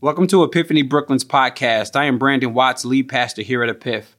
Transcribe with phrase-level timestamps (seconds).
[0.00, 1.96] Welcome to Epiphany Brooklyn's podcast.
[1.96, 4.16] I am Brandon Watts, lead pastor here at Epiph.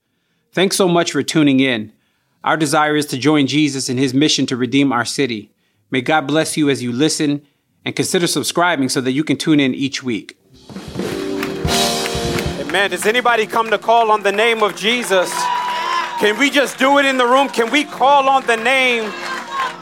[0.51, 1.91] Thanks so much for tuning in.
[2.43, 5.51] Our desire is to join Jesus in his mission to redeem our city.
[5.91, 7.45] May God bless you as you listen
[7.83, 10.37] and consider subscribing so that you can tune in each week.
[12.61, 12.89] Amen.
[12.89, 15.31] Does anybody come to call on the name of Jesus?
[16.19, 17.49] Can we just do it in the room?
[17.49, 19.03] Can we call on the name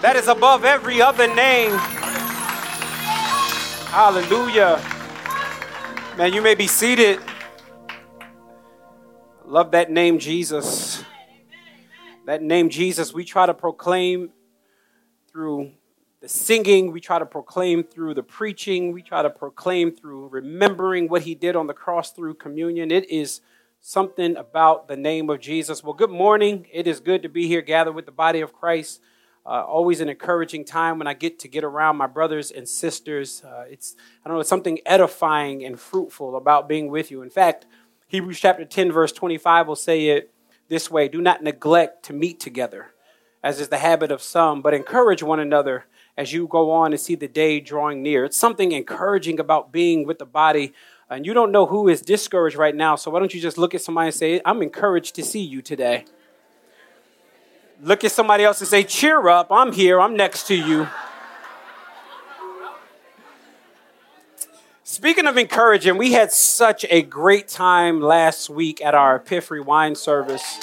[0.02, 1.72] that is above every other name?
[3.90, 4.82] Hallelujah.
[6.16, 7.20] Man, you may be seated.
[9.48, 11.04] Love that name, Jesus.
[12.28, 14.30] That name, Jesus, we try to proclaim
[15.32, 15.72] through
[16.22, 21.10] the singing, we try to proclaim through the preaching, we try to proclaim through remembering
[21.10, 22.92] what he did on the cross through communion.
[22.92, 23.42] It is
[23.82, 25.84] something about the name of Jesus.
[25.84, 26.68] Well, good morning.
[26.72, 29.02] It is good to be here gathered with the body of Christ.
[29.46, 33.44] Uh, always an encouraging time when I get to get around my brothers and sisters.
[33.44, 37.22] Uh, it's I don't know, it's something edifying and fruitful about being with you.
[37.22, 37.66] In fact,
[38.08, 40.34] Hebrews chapter 10 verse 25 will say it
[40.70, 42.92] this way: Do not neglect to meet together,
[43.44, 45.86] as is the habit of some, but encourage one another
[46.18, 48.24] as you go on and see the day drawing near.
[48.24, 50.74] It's something encouraging about being with the body.
[51.10, 53.76] And you don't know who is discouraged right now, so why don't you just look
[53.76, 56.06] at somebody and say, I'm encouraged to see you today.
[57.84, 60.88] Look at somebody else and say, Cheer up, I'm here, I'm next to you.
[64.86, 69.96] Speaking of encouraging, we had such a great time last week at our Epiphany wine
[69.96, 70.60] service.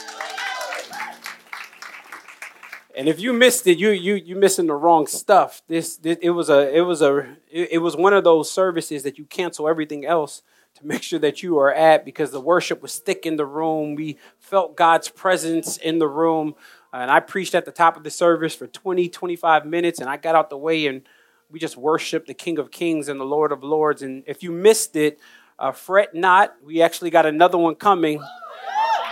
[2.97, 5.61] And if you missed it, you you you missing the wrong stuff.
[5.69, 7.19] This, this it was a it was a
[7.51, 10.41] it, it was one of those services that you cancel everything else
[10.77, 13.95] to make sure that you are at because the worship was thick in the room.
[13.95, 16.55] We felt God's presence in the room.
[16.93, 20.17] And I preached at the top of the service for 20, 25 minutes, and I
[20.17, 21.03] got out the way and
[21.51, 24.03] we just worshiped the King of Kings and the Lord of Lords.
[24.03, 25.19] And if you missed it,
[25.59, 26.55] uh, fret not.
[26.65, 28.23] We actually got another one coming.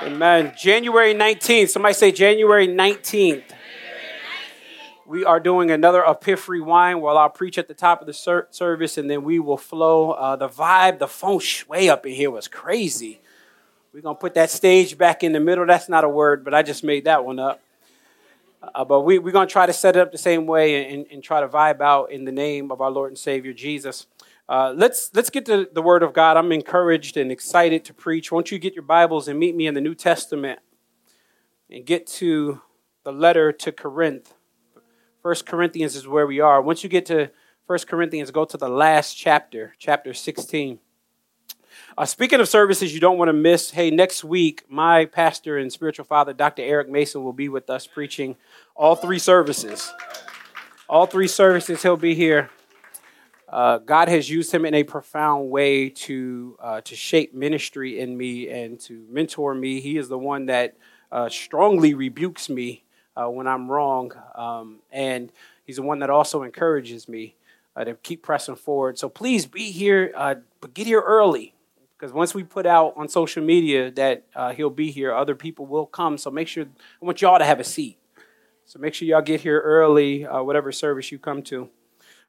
[0.03, 0.55] Amen.
[0.57, 1.71] January 19th.
[1.71, 3.43] Somebody say January 19th.
[5.07, 8.47] We are doing another Epiphany wine while I'll preach at the top of the ser-
[8.51, 10.11] service, and then we will flow.
[10.13, 13.21] Uh, the vibe, the feng shui up in here was crazy.
[13.93, 15.67] We're going to put that stage back in the middle.
[15.67, 17.61] That's not a word, but I just made that one up.
[18.63, 21.07] Uh, but we, we're going to try to set it up the same way and,
[21.13, 24.07] and, try to vibe out in the name of our Lord and Savior Jesus.
[24.49, 26.37] Uh, let's, let's get to the Word of God.
[26.37, 28.33] I'm encouraged and excited to preach.
[28.33, 30.59] Won't you get your Bibles and meet me in the New Testament
[31.71, 32.61] and get to
[33.05, 34.35] the letter to Corinth?
[35.23, 36.61] First Corinthians is where we are.
[36.61, 37.31] Once you get to
[37.67, 40.81] First Corinthians, go to the last chapter, chapter 16.
[41.99, 45.73] Uh, speaking of services you don't want to miss, hey, next week, my pastor and
[45.73, 46.63] spiritual father, Dr.
[46.63, 48.37] Eric Mason, will be with us preaching
[48.77, 49.93] all three services.
[50.89, 52.51] All three services, he'll be here.
[53.49, 58.17] Uh, God has used him in a profound way to uh, to shape ministry in
[58.17, 59.81] me and to mentor me.
[59.81, 60.77] He is the one that
[61.11, 62.85] uh, strongly rebukes me
[63.17, 65.33] uh, when I'm wrong, um, and
[65.65, 67.35] he's the one that also encourages me
[67.75, 69.01] uh, to keep pressing forward.
[69.01, 71.55] So please be here, uh, but get here early
[71.99, 75.87] because once we put out on social media that he'll be here, other people will
[75.87, 76.17] come.
[76.17, 77.99] So make sure I want y'all to have a seat.
[78.69, 81.71] So make sure y'all get here early, uh, whatever service you come to.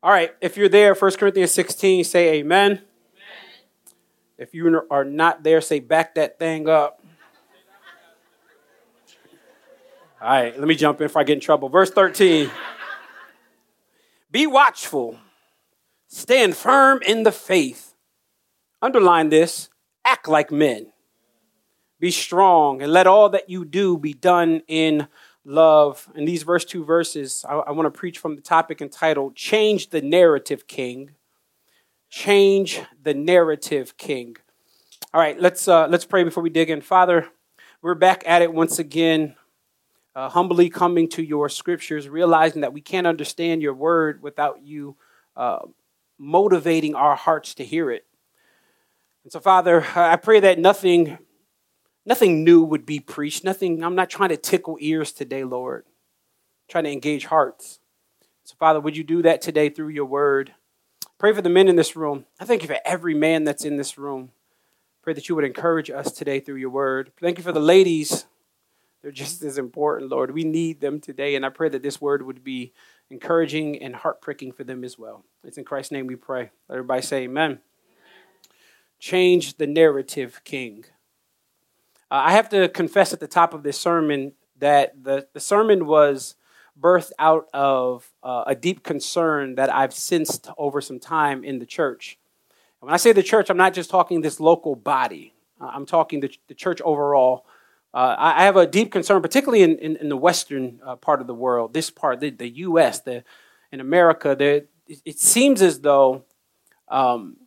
[0.01, 2.71] All right, if you're there, 1 Corinthians 16, say amen.
[2.71, 2.81] amen.
[4.37, 7.03] If you are not there, say back that thing up.
[10.21, 11.67] All right, let me jump in if I get in trouble.
[11.67, 12.49] Verse 13
[14.31, 15.19] Be watchful,
[16.07, 17.88] stand firm in the faith.
[18.81, 19.69] Underline this
[20.05, 20.91] act like men.
[21.99, 25.07] Be strong, and let all that you do be done in
[25.43, 26.07] love.
[26.15, 29.89] In these verse two verses, I, I want to preach from the topic entitled Change
[29.89, 31.11] the Narrative King.
[32.09, 34.37] Change the Narrative King.
[35.13, 36.81] All right, let's, uh, let's pray before we dig in.
[36.81, 37.27] Father,
[37.81, 39.35] we're back at it once again,
[40.15, 44.95] uh, humbly coming to your scriptures, realizing that we can't understand your word without you
[45.35, 45.59] uh,
[46.17, 48.05] motivating our hearts to hear it.
[49.23, 51.17] And so, Father, I pray that nothing
[52.05, 53.43] nothing new would be preached.
[53.43, 55.83] Nothing, I'm not trying to tickle ears today, Lord.
[55.85, 57.79] I'm trying to engage hearts.
[58.43, 60.53] So, Father, would you do that today through your word?
[61.19, 62.25] Pray for the men in this room.
[62.39, 64.31] I thank you for every man that's in this room.
[65.03, 67.11] Pray that you would encourage us today through your word.
[67.21, 68.25] Thank you for the ladies.
[69.01, 70.31] They're just as important, Lord.
[70.31, 72.73] We need them today, and I pray that this word would be
[73.09, 75.23] encouraging and heart pricking for them as well.
[75.43, 76.51] It's in Christ's name we pray.
[76.67, 77.59] Let everybody say amen.
[78.99, 80.85] Change the narrative, King.
[82.11, 85.85] Uh, I have to confess at the top of this sermon that the, the sermon
[85.85, 86.35] was
[86.79, 91.65] birthed out of uh, a deep concern that I've sensed over some time in the
[91.65, 92.17] church.
[92.79, 95.33] When I say the church, I'm not just talking this local body.
[95.59, 97.45] I'm talking the, the church overall.
[97.93, 101.27] Uh, I, have a deep concern, particularly in, in, in the western uh, part of
[101.27, 103.23] the world, this part, the, the U.S., the,
[103.71, 106.23] in America, there, it, it seems as though
[106.87, 107.37] um,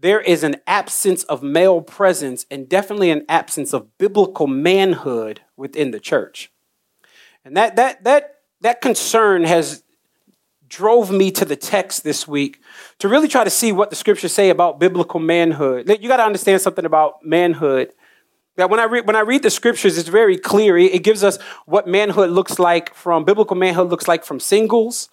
[0.00, 5.90] there is an absence of male presence and definitely an absence of biblical manhood within
[5.90, 6.50] the church.
[7.44, 9.82] And that, that, that, that concern has
[10.68, 12.62] drove me to the text this week
[12.98, 15.88] to really try to see what the scriptures say about biblical manhood.
[15.88, 17.92] You got to understand something about manhood.
[18.56, 20.76] That when I read when I read the scriptures, it's very clear.
[20.76, 25.08] It gives us what manhood looks like from biblical manhood looks like from singles,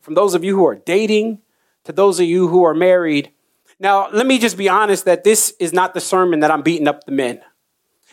[0.00, 1.40] from those of you who are dating,
[1.84, 3.32] to those of you who are married.
[3.82, 6.86] Now, let me just be honest that this is not the sermon that I'm beating
[6.86, 7.40] up the men.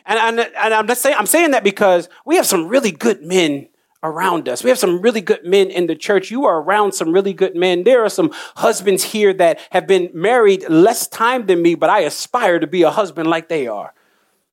[0.04, 3.22] And, and, and I'm, just saying, I'm saying that because we have some really good
[3.22, 3.70] men
[4.02, 4.64] around us.
[4.64, 6.32] We have some really good men in the church.
[6.32, 7.84] You are around some really good men.
[7.84, 12.00] There are some husbands here that have been married less time than me, but I
[12.00, 13.94] aspire to be a husband like they are.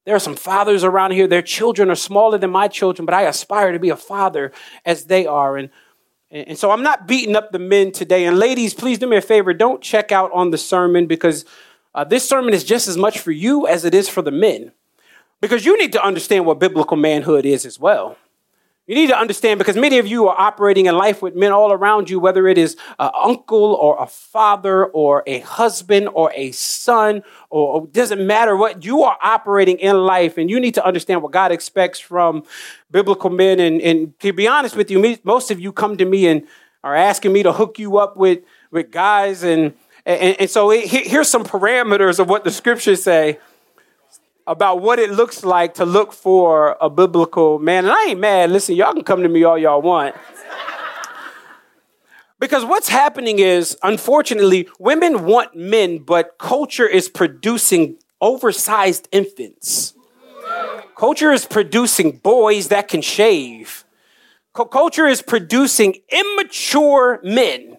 [0.04, 1.26] There are some fathers around here.
[1.26, 4.52] Their children are smaller than my children, but I aspire to be a father
[4.84, 5.56] as they are.
[5.56, 5.70] And,
[6.30, 8.24] and so I'm not beating up the men today.
[8.26, 9.54] And ladies, please do me a favor.
[9.54, 11.44] Don't check out on the sermon because
[11.94, 14.72] uh, this sermon is just as much for you as it is for the men.
[15.40, 18.16] Because you need to understand what biblical manhood is as well.
[18.86, 21.72] You need to understand because many of you are operating in life with men all
[21.72, 26.52] around you, whether it is an uncle or a father or a husband or a
[26.52, 30.38] son, or it doesn't matter what you are operating in life.
[30.38, 32.44] And you need to understand what God expects from
[32.88, 33.58] biblical men.
[33.58, 36.46] And, and to be honest with you, most of you come to me and
[36.84, 39.42] are asking me to hook you up with, with guys.
[39.42, 39.74] And,
[40.04, 43.40] and, and so it, here's some parameters of what the scriptures say
[44.46, 47.84] about what it looks like to look for a biblical man.
[47.84, 48.50] And I ain't mad.
[48.50, 50.14] Listen, y'all can come to me all y'all want.
[52.38, 59.94] because what's happening is, unfortunately, women want men, but culture is producing oversized infants.
[60.96, 63.84] Culture is producing boys that can shave.
[64.54, 67.76] Culture is producing immature men.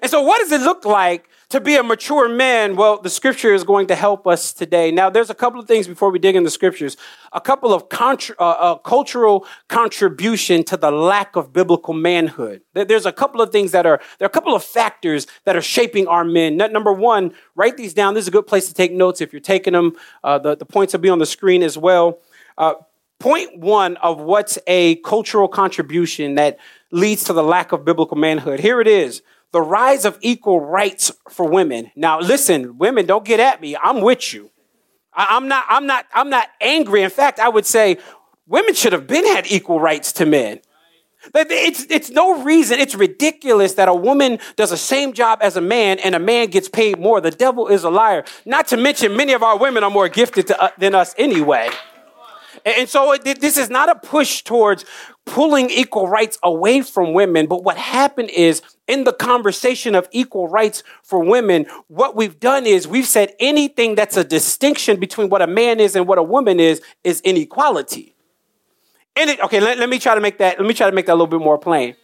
[0.00, 3.54] And so, what does it look like to be a mature man, well, the scripture
[3.54, 4.90] is going to help us today.
[4.90, 6.96] Now, there's a couple of things before we dig in the scriptures.
[7.32, 12.62] A couple of contra- uh, uh, cultural contribution to the lack of biblical manhood.
[12.72, 15.62] There's a couple of things that are, there are a couple of factors that are
[15.62, 16.56] shaping our men.
[16.56, 18.14] Number one, write these down.
[18.14, 19.92] This is a good place to take notes if you're taking them.
[20.24, 22.18] Uh, the, the points will be on the screen as well.
[22.58, 22.74] Uh,
[23.20, 26.58] point one of what's a cultural contribution that
[26.90, 28.58] leads to the lack of biblical manhood.
[28.58, 29.22] Here it is
[29.54, 31.92] the rise of equal rights for women.
[31.94, 33.76] Now, listen, women, don't get at me.
[33.80, 34.50] I'm with you.
[35.12, 37.02] I, am not, I'm not, I'm not angry.
[37.02, 37.98] In fact, I would say
[38.48, 40.60] women should have been had equal rights to men.
[41.36, 45.60] It's, it's no reason, it's ridiculous that a woman does the same job as a
[45.60, 47.20] man and a man gets paid more.
[47.20, 48.24] The devil is a liar.
[48.44, 51.70] Not to mention, many of our women are more gifted to, uh, than us anyway.
[52.64, 54.84] And so this is not a push towards
[55.26, 57.46] pulling equal rights away from women.
[57.46, 62.66] But what happened is in the conversation of equal rights for women, what we've done
[62.66, 66.22] is we've said anything that's a distinction between what a man is and what a
[66.22, 68.14] woman is, is inequality.
[69.16, 71.06] And it, okay, let, let me try to make that, let me try to make
[71.06, 71.96] that a little bit more plain.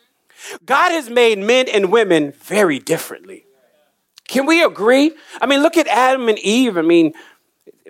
[0.64, 3.44] God has made men and women very differently.
[4.26, 5.12] Can we agree?
[5.40, 6.78] I mean, look at Adam and Eve.
[6.78, 7.12] I mean,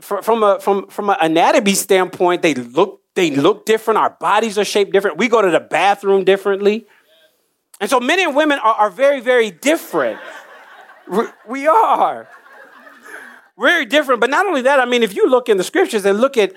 [0.00, 3.98] from a from from an anatomy standpoint, they look they look different.
[3.98, 5.18] Our bodies are shaped different.
[5.18, 6.86] We go to the bathroom differently,
[7.80, 10.20] and so men and women are, are very very different.
[11.48, 12.28] we are
[13.60, 14.20] very different.
[14.20, 16.52] But not only that, I mean, if you look in the scriptures and look at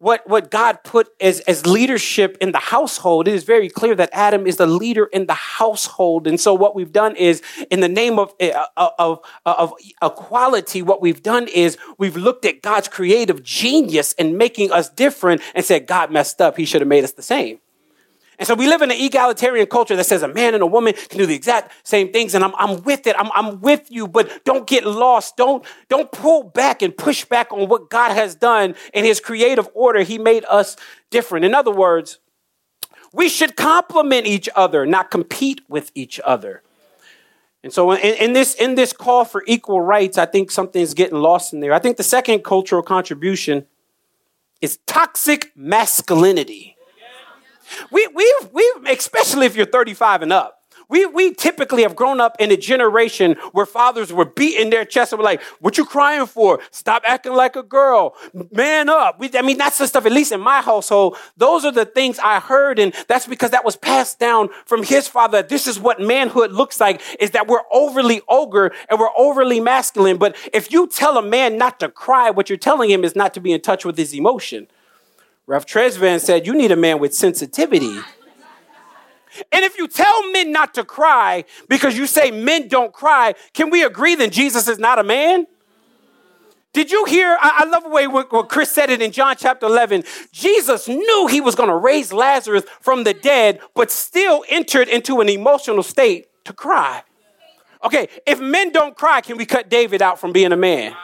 [0.00, 4.10] what, what God put as, as leadership in the household, it is very clear that
[4.12, 6.26] Adam is the leader in the household.
[6.28, 9.54] And so what we've done is, in the name of, eh, uh, uh, of, uh,
[9.58, 14.88] of equality, what we've done is we've looked at God's creative genius in making us
[14.88, 16.56] different and said, God messed up.
[16.56, 17.58] He should have made us the same.
[18.38, 20.94] And so we live in an egalitarian culture that says a man and a woman
[21.08, 22.34] can do the exact same things.
[22.34, 23.16] And I'm, I'm with it.
[23.18, 25.36] I'm, I'm with you, but don't get lost.
[25.36, 29.68] Don't, don't pull back and push back on what God has done in his creative
[29.74, 30.02] order.
[30.02, 30.76] He made us
[31.10, 31.46] different.
[31.46, 32.20] In other words,
[33.12, 36.62] we should complement each other, not compete with each other.
[37.64, 41.18] And so in, in, this, in this call for equal rights, I think something's getting
[41.18, 41.72] lost in there.
[41.72, 43.66] I think the second cultural contribution
[44.60, 46.76] is toxic masculinity.
[47.90, 50.54] We, we've, we've, especially if you're 35 and up,
[50.88, 55.12] We, we typically have grown up in a generation where fathers were beating their chest
[55.12, 56.60] and were like, what you crying for?
[56.70, 58.14] Stop acting like a girl.
[58.52, 59.20] Man up.
[59.20, 62.18] We, I mean, that's the stuff, at least in my household, those are the things
[62.20, 62.78] I heard.
[62.78, 65.42] And that's because that was passed down from his father.
[65.42, 70.16] This is what manhood looks like, is that we're overly ogre and we're overly masculine.
[70.16, 73.34] But if you tell a man not to cry, what you're telling him is not
[73.34, 74.68] to be in touch with his emotion.
[75.48, 77.96] Ralph Tresvant said, you need a man with sensitivity.
[79.50, 83.70] And if you tell men not to cry because you say men don't cry, can
[83.70, 85.46] we agree then Jesus is not a man?
[86.74, 87.38] Did you hear?
[87.40, 90.04] I, love the way what, Chris said it in John chapter 11.
[90.32, 95.20] Jesus knew he was going to raise Lazarus from the dead, but still entered into
[95.22, 97.02] an emotional state to cry.
[97.82, 100.94] Okay, if men don't cry, can we cut David out from being a man?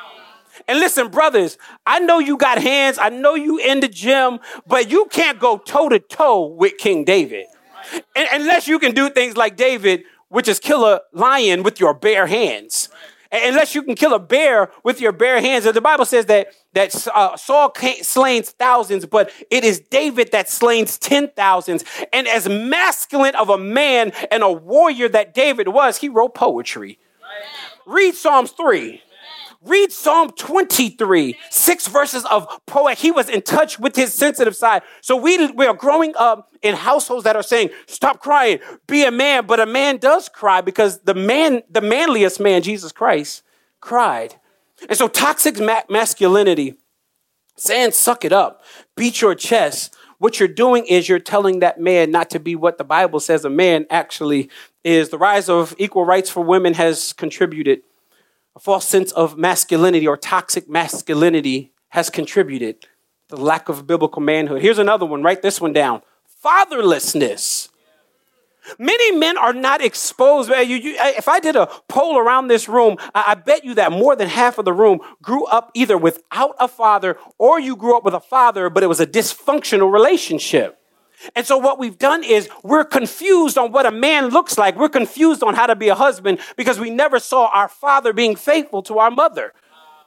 [0.69, 4.91] And listen, brothers, I know you got hands, I know you in the gym, but
[4.91, 7.47] you can't go toe to toe with King David.
[8.17, 11.95] And, unless you can do things like David, which is kill a lion with your
[11.95, 12.89] bare hands.
[13.31, 15.67] Unless you can kill a bear with your bare hands.
[15.67, 20.49] And the Bible says that, that uh, Saul slains thousands, but it is David that
[20.49, 21.85] slains ten thousands.
[22.13, 26.99] And as masculine of a man and a warrior that David was, he wrote poetry.
[27.87, 29.03] Read Psalms 3.
[29.65, 32.99] Read Psalm 23, six verses of poet.
[32.99, 34.83] He was in touch with his sensitive side.
[35.01, 39.11] So we, we are growing up in households that are saying, stop crying, be a
[39.11, 39.47] man.
[39.47, 43.43] But a man does cry because the man, the manliest man, Jesus Christ,
[43.81, 44.35] cried.
[44.87, 46.75] And so toxic ma- masculinity,
[47.57, 48.63] saying, suck it up,
[48.97, 49.97] beat your chest.
[50.19, 53.47] What you're doing is you're telling that man not to be what the Bible says
[53.47, 54.51] a man actually
[54.85, 55.09] is.
[55.09, 57.81] The rise of equal rights for women has contributed
[58.57, 62.89] a false sense of masculinity or toxic masculinity has contributed to
[63.37, 64.63] the lack of biblical manhood.
[64.63, 66.03] Here's another one, write this one down
[66.45, 67.71] fatherlessness.
[68.79, 70.51] Many men are not exposed.
[70.53, 74.59] If I did a poll around this room, I bet you that more than half
[74.59, 78.21] of the room grew up either without a father or you grew up with a
[78.21, 80.79] father, but it was a dysfunctional relationship.
[81.35, 84.77] And so what we've done is we're confused on what a man looks like.
[84.77, 88.37] We're confused on how to be a husband because we never saw our father being
[88.37, 89.53] faithful to our mother.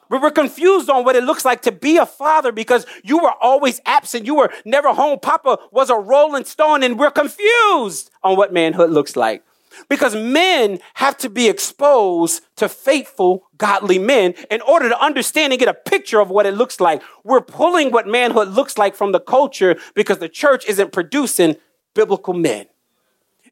[0.10, 3.34] We were confused on what it looks like to be a father because you were
[3.42, 4.26] always absent.
[4.26, 5.20] You were never home.
[5.20, 9.44] Papa was a rolling stone and we're confused on what manhood looks like.
[9.90, 15.60] Because men have to be exposed to faithful, godly men in order to understand and
[15.60, 17.02] get a picture of what it looks like.
[17.24, 21.58] We're pulling what manhood looks like from the culture because the church isn't producing
[21.94, 22.68] biblical men.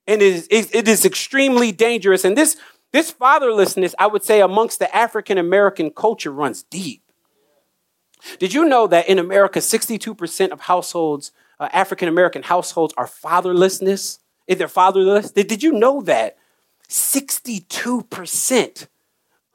[0.08, 2.24] And it is, it is extremely dangerous.
[2.24, 2.58] And this,
[2.92, 7.02] this fatherlessness, I would say, amongst the African American culture runs deep.
[8.40, 14.20] Did you know that in America, 62% of households, uh, African American households, are fatherlessness?
[14.48, 16.38] If they're fatherless, did, you know that
[16.90, 18.88] 62%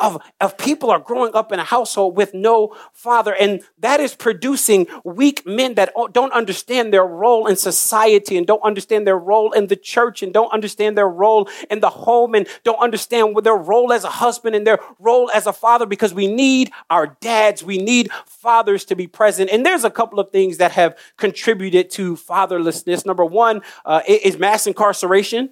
[0.00, 4.14] of, of people are growing up in a household with no father, and that is
[4.14, 9.52] producing weak men that don't understand their role in society and don't understand their role
[9.52, 13.56] in the church and don't understand their role in the home and don't understand their
[13.56, 17.62] role as a husband and their role as a father because we need our dads,
[17.62, 19.50] we need fathers to be present.
[19.50, 23.04] And there's a couple of things that have contributed to fatherlessness.
[23.04, 25.50] Number one uh, is mass incarceration.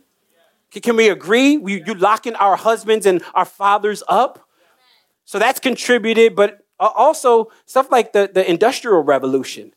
[0.71, 1.57] Can we agree?
[1.57, 4.49] We, you locking our husbands and our fathers up?
[5.25, 9.73] So that's contributed, but uh, also stuff like the, the Industrial Revolution.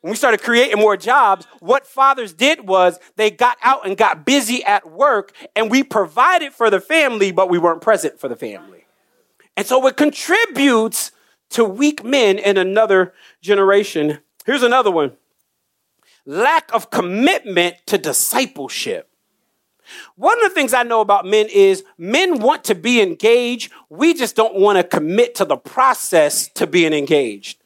[0.00, 4.26] When we started creating more jobs, what fathers did was they got out and got
[4.26, 8.36] busy at work, and we provided for the family, but we weren't present for the
[8.36, 8.84] family.
[9.56, 11.10] And so it contributes
[11.50, 14.18] to weak men in another generation.
[14.44, 15.12] Here's another one
[16.26, 19.08] lack of commitment to discipleship.
[20.16, 23.72] One of the things I know about men is men want to be engaged.
[23.88, 27.60] We just don't want to commit to the process to being engaged.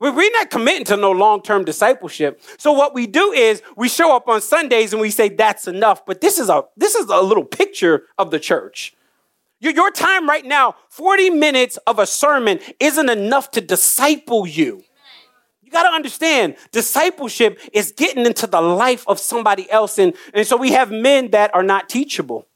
[0.00, 2.42] We're not committing to no long term discipleship.
[2.56, 6.06] So what we do is we show up on Sundays and we say that's enough.
[6.06, 8.94] But this is a this is a little picture of the church.
[9.60, 14.82] Your time right now, 40 minutes of a sermon isn't enough to disciple you.
[15.70, 20.00] You got to understand, discipleship is getting into the life of somebody else.
[20.00, 22.48] And, and so we have men that are not teachable.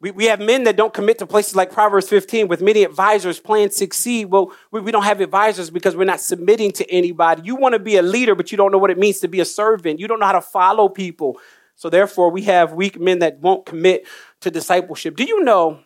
[0.00, 3.40] We, we have men that don't commit to places like Proverbs 15 with many advisors
[3.40, 4.30] plan succeed.
[4.30, 7.42] Well, we, we don't have advisors because we're not submitting to anybody.
[7.44, 9.40] You want to be a leader, but you don't know what it means to be
[9.40, 10.00] a servant.
[10.00, 11.38] You don't know how to follow people.
[11.74, 14.06] So therefore, we have weak men that won't commit
[14.40, 15.14] to discipleship.
[15.14, 15.80] Do you know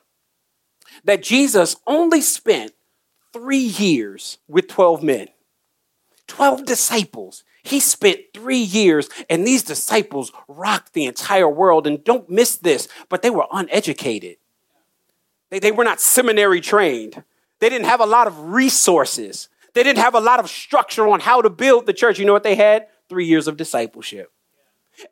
[1.02, 2.74] that Jesus only spent
[3.32, 5.26] three years with 12 men?
[6.28, 7.44] 12 disciples.
[7.62, 11.86] He spent three years, and these disciples rocked the entire world.
[11.86, 14.36] And don't miss this, but they were uneducated.
[15.50, 17.24] They, they were not seminary trained.
[17.58, 19.48] They didn't have a lot of resources.
[19.74, 22.18] They didn't have a lot of structure on how to build the church.
[22.18, 22.86] You know what they had?
[23.08, 24.32] Three years of discipleship.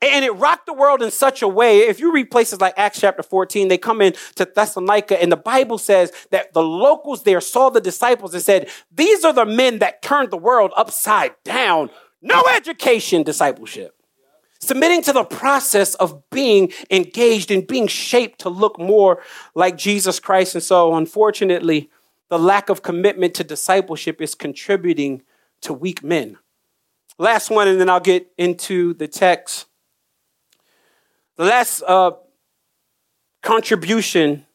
[0.02, 1.80] And it rocked the world in such a way.
[1.80, 5.36] If you read places like Acts chapter 14, they come in to Thessalonica, and the
[5.36, 9.78] Bible says that the locals there saw the disciples and said, These are the men
[9.78, 11.90] that turned the world upside down.
[12.22, 13.94] No education, discipleship.
[14.58, 19.22] Submitting to the process of being engaged and being shaped to look more
[19.54, 20.54] like Jesus Christ.
[20.54, 21.90] And so, unfortunately,
[22.28, 25.22] the lack of commitment to discipleship is contributing
[25.60, 26.38] to weak men.
[27.18, 29.66] Last one, and then I'll get into the text.
[31.36, 32.12] The last uh,
[33.42, 34.46] contribution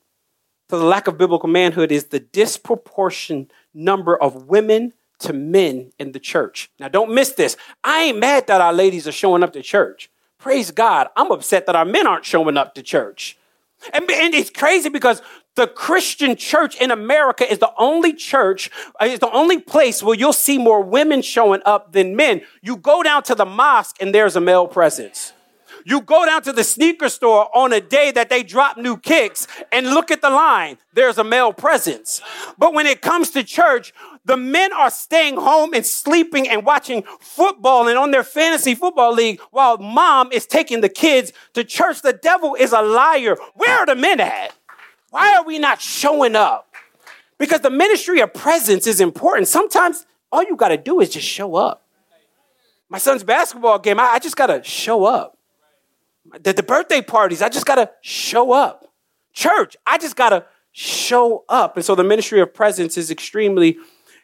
[0.69, 6.11] to the lack of biblical manhood is the disproportionate number of women to men in
[6.11, 6.71] the church.
[6.79, 7.55] Now, don't miss this.
[7.83, 10.09] I ain't mad that our ladies are showing up to church.
[10.39, 11.07] Praise God.
[11.15, 13.37] I'm upset that our men aren't showing up to church.
[13.93, 15.21] And, and it's crazy because
[15.55, 20.15] the Christian church in America is the only church, uh, is the only place where
[20.15, 22.41] you'll see more women showing up than men.
[22.61, 25.33] You go down to the mosque and there's a male presence.
[25.85, 29.47] You go down to the sneaker store on a day that they drop new kicks
[29.71, 30.77] and look at the line.
[30.93, 32.21] There's a male presence.
[32.57, 33.93] But when it comes to church,
[34.25, 39.13] the men are staying home and sleeping and watching football and on their fantasy football
[39.13, 42.01] league while mom is taking the kids to church.
[42.01, 43.35] The devil is a liar.
[43.55, 44.53] Where are the men at?
[45.09, 46.73] Why are we not showing up?
[47.37, 49.47] Because the ministry of presence is important.
[49.47, 51.83] Sometimes all you got to do is just show up.
[52.87, 55.37] My son's basketball game, I, I just got to show up.
[56.39, 58.87] The, the birthday parties, I just got to show up.
[59.33, 61.77] Church, I just got to show up.
[61.77, 63.77] And so the ministry of presence is extremely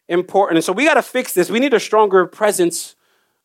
[0.07, 0.57] important.
[0.57, 1.49] And so we got to fix this.
[1.49, 2.95] We need a stronger presence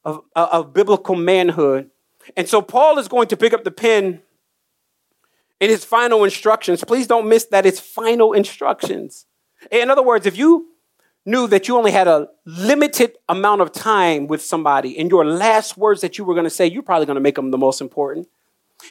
[0.04, 1.90] of, of biblical manhood.
[2.36, 4.22] And so Paul is going to pick up the pen
[5.60, 6.84] in his final instructions.
[6.84, 9.26] Please don't miss that it's final instructions.
[9.70, 10.68] In other words, if you
[11.24, 15.76] knew that you only had a limited amount of time with somebody and your last
[15.76, 17.80] words that you were going to say, you're probably going to make them the most
[17.80, 18.26] important.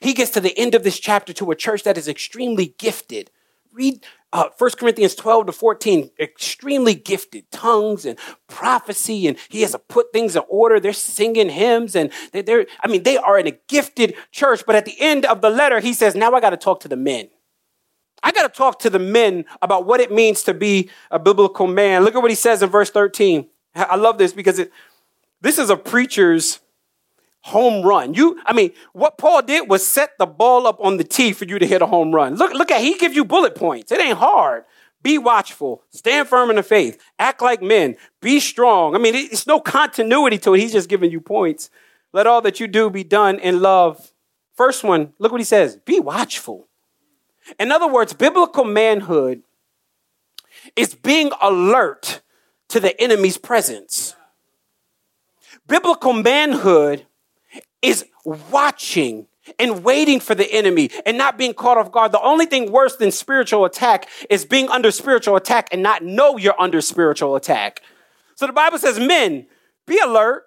[0.01, 3.31] He gets to the end of this chapter to a church that is extremely gifted.
[3.74, 8.17] Read uh, 1 Corinthians 12 to 14, extremely gifted, tongues and
[8.48, 10.79] prophecy, and he has to put things in order.
[10.79, 14.63] They're singing hymns, and they, they're, I mean, they are in a gifted church.
[14.65, 16.87] But at the end of the letter, he says, Now I got to talk to
[16.87, 17.29] the men.
[18.24, 21.68] I got to talk to the men about what it means to be a biblical
[21.68, 22.03] man.
[22.03, 23.48] Look at what he says in verse 13.
[23.75, 24.72] I love this because it,
[25.42, 26.59] this is a preacher's
[27.43, 28.13] home run.
[28.13, 31.45] You, I mean, what Paul did was set the ball up on the tee for
[31.45, 32.35] you to hit a home run.
[32.35, 33.91] Look, look at he gives you bullet points.
[33.91, 34.65] It ain't hard.
[35.03, 35.83] Be watchful.
[35.89, 37.01] Stand firm in the faith.
[37.17, 37.97] Act like men.
[38.21, 38.95] Be strong.
[38.95, 40.59] I mean, it's no continuity to it.
[40.59, 41.69] He's just giving you points.
[42.13, 44.11] Let all that you do be done in love.
[44.55, 45.77] First one, look what he says.
[45.77, 46.67] Be watchful.
[47.59, 49.41] In other words, biblical manhood
[50.75, 52.21] is being alert
[52.69, 54.15] to the enemy's presence.
[55.67, 57.07] Biblical manhood
[57.81, 62.11] is watching and waiting for the enemy and not being caught off guard.
[62.11, 66.37] The only thing worse than spiritual attack is being under spiritual attack and not know
[66.37, 67.81] you're under spiritual attack.
[68.35, 69.48] So the Bible says, men,
[69.87, 70.46] be alert,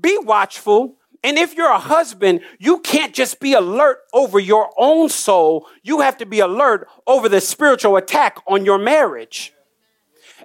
[0.00, 5.08] be watchful, and if you're a husband, you can't just be alert over your own
[5.10, 5.66] soul.
[5.82, 9.52] You have to be alert over the spiritual attack on your marriage.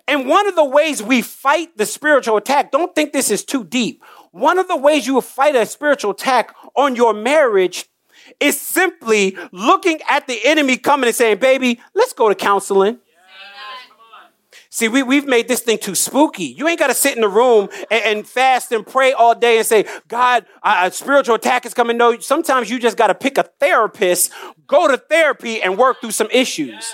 [0.08, 3.64] And one of the ways we fight the spiritual attack, don't think this is too
[3.64, 4.04] deep.
[4.36, 7.86] One of the ways you will fight a spiritual attack on your marriage
[8.42, 13.00] is simply looking at the enemy coming and saying, baby, let's go to counseling.
[14.70, 16.44] See, we, we've made this thing too spooky.
[16.44, 19.60] You ain't got to sit in the room and, and, fast and pray all day
[19.60, 21.96] and say, God, a spiritual attack is coming.
[21.96, 24.34] No, sometimes you just got to pick a therapist,
[24.68, 26.94] go to therapy, and work through some issues.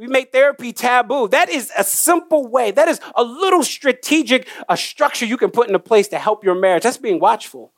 [0.00, 1.28] We made therapy taboo.
[1.28, 2.70] That is a simple way.
[2.70, 6.54] That is a little strategic a structure you can put into place to help your
[6.54, 6.84] marriage.
[6.84, 7.70] That's being watchful.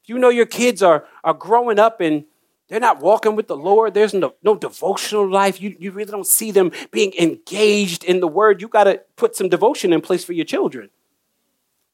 [0.00, 2.26] If you know your kids are, are growing up and
[2.68, 3.92] they're not walking with the Lord.
[3.92, 5.60] There's no, no devotional life.
[5.60, 8.62] You, you really don't see them being engaged in the word.
[8.62, 10.90] You got to put some devotion in place for your children.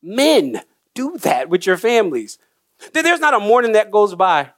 [0.02, 0.60] Men,
[0.92, 2.36] do that with your families.
[2.92, 4.50] There's not a morning that goes by,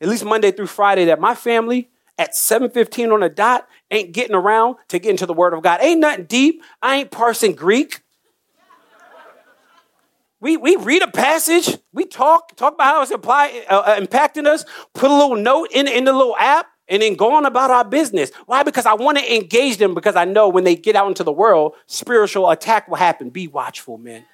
[0.00, 4.34] at least Monday through Friday, that my family at 7:15 on the dot ain't getting
[4.34, 5.80] around to get into the Word of God.
[5.82, 6.62] Ain't nothing deep.
[6.82, 8.00] I ain't parsing Greek.
[10.40, 14.46] We, we read a passage, we talk, talk about how it's apply, uh, uh, impacting
[14.46, 17.70] us, put a little note in, in the little app, and then go on about
[17.70, 18.30] our business.
[18.44, 18.62] Why?
[18.62, 21.32] Because I want to engage them because I know when they get out into the
[21.32, 23.30] world, spiritual attack will happen.
[23.30, 24.24] Be watchful, men.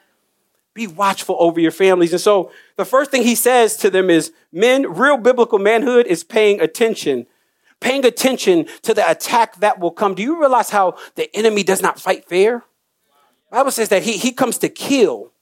[0.75, 2.13] Be watchful over your families.
[2.13, 6.25] And so the first thing he says to them is men, real biblical manhood is
[6.25, 7.27] paying attention.
[7.83, 10.15] Paying attention to the attack that will come.
[10.15, 12.63] Do you realize how the enemy does not fight fair?
[13.51, 15.33] Bible says that he, he comes to kill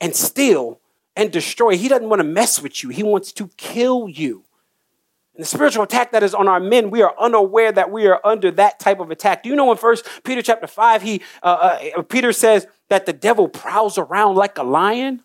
[0.00, 0.80] and steal
[1.16, 1.78] and destroy.
[1.78, 2.90] He doesn't want to mess with you.
[2.90, 4.44] He wants to kill you.
[5.34, 8.20] And the spiritual attack that is on our men, we are unaware that we are
[8.24, 9.44] under that type of attack.
[9.44, 13.12] Do you know in First Peter chapter five, he uh, uh, Peter says that the
[13.12, 15.22] devil prowls around like a lion.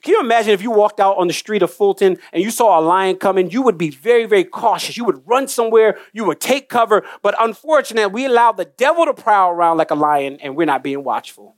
[0.00, 2.78] Can you imagine if you walked out on the street of Fulton and you saw
[2.78, 3.50] a lion coming?
[3.50, 4.96] You would be very, very cautious.
[4.96, 5.98] You would run somewhere.
[6.12, 7.04] You would take cover.
[7.20, 10.82] But unfortunately, we allow the devil to prowl around like a lion, and we're not
[10.82, 11.56] being watchful.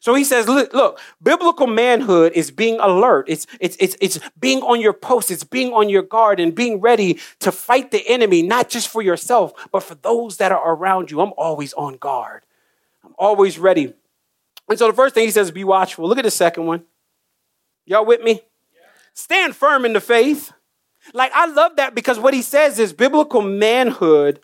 [0.00, 3.26] So he says, look, look, biblical manhood is being alert.
[3.28, 5.30] It's, it's, it's, it's being on your post.
[5.30, 9.02] It's being on your guard and being ready to fight the enemy, not just for
[9.02, 11.20] yourself, but for those that are around you.
[11.20, 12.44] I'm always on guard.
[13.04, 13.94] I'm always ready.
[14.68, 16.08] And so the first thing he says, be watchful.
[16.08, 16.84] Look at the second one.
[17.84, 18.40] Y'all with me?
[19.14, 20.52] Stand firm in the faith.
[21.12, 24.40] Like, I love that because what he says is biblical manhood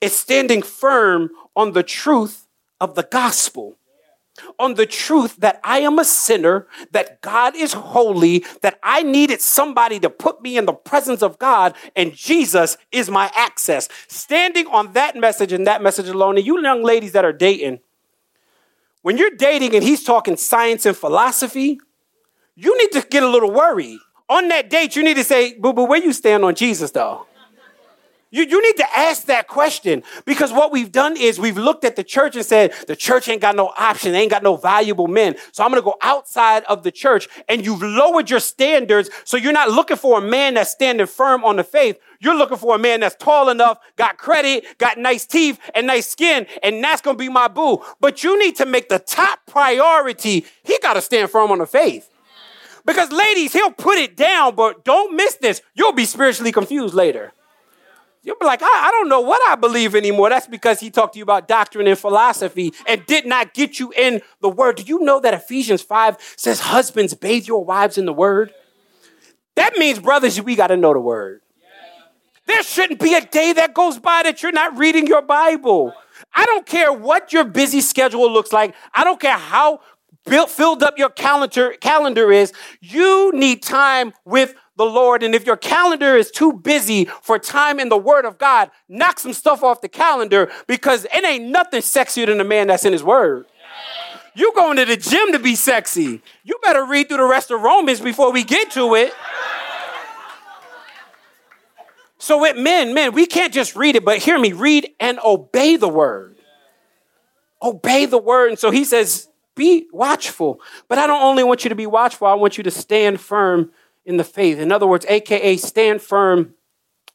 [0.00, 2.46] is standing firm on the truth
[2.80, 3.76] of the gospel
[4.58, 9.40] on the truth that I am a sinner, that God is holy, that I needed
[9.40, 13.88] somebody to put me in the presence of God, and Jesus is my access.
[14.08, 17.80] Standing on that message and that message alone, and you young ladies that are dating,
[19.02, 21.78] when you're dating and he's talking science and philosophy,
[22.56, 23.98] you need to get a little worried.
[24.28, 27.26] On that date, you need to say, boo boo, where you stand on Jesus though?
[28.34, 31.94] You, you need to ask that question because what we've done is we've looked at
[31.94, 35.06] the church and said, the church ain't got no option, they ain't got no valuable
[35.06, 35.36] men.
[35.52, 37.28] So I'm going to go outside of the church.
[37.48, 39.08] And you've lowered your standards.
[39.22, 41.96] So you're not looking for a man that's standing firm on the faith.
[42.18, 46.08] You're looking for a man that's tall enough, got credit, got nice teeth and nice
[46.08, 47.84] skin, and that's going to be my boo.
[48.00, 50.44] But you need to make the top priority.
[50.64, 52.10] He got to stand firm on the faith.
[52.84, 55.62] Because ladies, he'll put it down, but don't miss this.
[55.74, 57.32] You'll be spiritually confused later.
[58.22, 60.30] You'll be like, I, I, don't know what I believe anymore.
[60.30, 63.92] That's because he talked to you about doctrine and philosophy and did not get you
[63.94, 64.76] in the word.
[64.76, 68.52] Do you know that Ephesians 5 says, Husbands, bathe your wives in the word?
[69.56, 71.42] That means, brothers, we got to know the word.
[72.46, 75.92] There shouldn't be a day that goes by that you're not reading your Bible.
[76.34, 78.74] I don't care what your busy schedule looks like.
[78.94, 79.80] I don't care how
[80.24, 82.52] built, filled up your calendar, calendar is.
[82.80, 85.22] You need time with the Lord.
[85.22, 89.18] And if your calendar is too busy for time in the Word of God, knock
[89.18, 92.92] some stuff off the calendar because it ain't nothing sexier than a man that's in
[92.92, 93.46] His Word.
[94.34, 96.20] You going to the gym to be sexy.
[96.42, 99.14] You better read through the rest of Romans before we get to it.
[102.18, 105.76] So it men, men, we can't just read it, but hear me, read and obey
[105.76, 106.36] the word.
[107.62, 108.48] Obey the word.
[108.48, 110.60] And so he says, be watchful.
[110.88, 113.70] But I don't only want you to be watchful, I want you to stand firm
[114.04, 114.58] in the faith.
[114.58, 116.54] In other words, AKA stand firm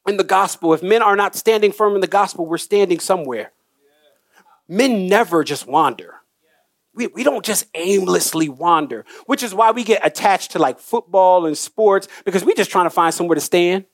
[0.07, 0.73] in the gospel.
[0.73, 3.51] If men are not standing firm in the gospel, we're standing somewhere.
[4.67, 6.15] Men never just wander.
[6.93, 11.45] We, we don't just aimlessly wander, which is why we get attached to like football
[11.45, 13.85] and sports because we're just trying to find somewhere to stand.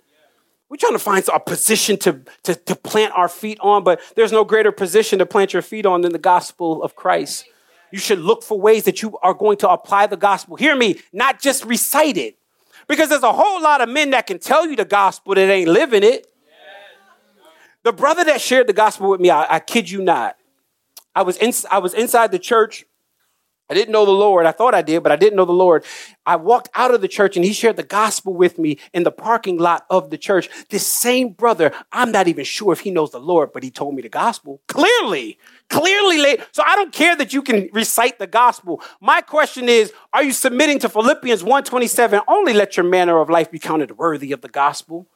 [0.70, 4.32] We're trying to find a position to, to, to plant our feet on, but there's
[4.32, 7.46] no greater position to plant your feet on than the gospel of Christ.
[7.96, 10.58] You should look for ways that you are going to apply the gospel.
[10.58, 12.38] Hear me, not just recite it.
[12.90, 15.70] Because there's a whole lot of men that can tell you the gospel that ain't
[15.70, 16.28] living it.
[17.84, 20.36] The brother that shared the gospel with me, I, I kid you not.
[21.16, 22.84] I was, in, I was inside the church.
[23.70, 24.46] I didn't know the Lord.
[24.46, 25.86] I thought I did, but I didn't know the Lord.
[26.26, 29.12] I walked out of the church and he shared the gospel with me in the
[29.12, 30.50] parking lot of the church.
[30.70, 33.96] This same brother, I'm not even sure if he knows the Lord, but he told
[33.96, 35.40] me the gospel clearly.
[35.70, 38.82] Clearly, so I don't care that you can recite the gospel.
[39.02, 42.22] My question is, are you submitting to Philippians 1:27?
[42.28, 45.08] Only let your manner of life be counted worthy of the gospel.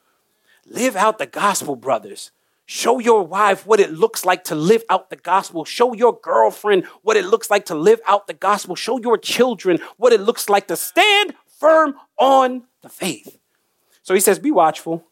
[0.66, 2.32] Live out the gospel, brothers.
[2.66, 5.64] Show your wife what it looks like to live out the gospel.
[5.64, 8.76] Show your girlfriend what it looks like to live out the gospel.
[8.76, 13.38] Show your children what it looks like to stand firm on the faith.
[14.02, 15.04] So he says, Be watchful,